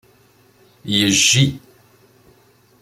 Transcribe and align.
Yejji. 0.95 1.45